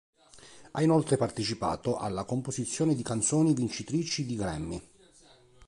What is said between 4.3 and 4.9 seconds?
Grammy.